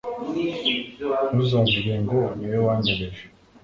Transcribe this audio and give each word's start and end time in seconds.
ntuzavuge 1.33 1.93
ngo 2.03 2.21
ni 2.37 2.45
we 2.51 2.57
wanyobeje 2.65 3.23